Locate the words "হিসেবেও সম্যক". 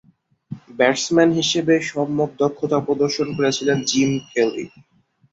1.39-2.29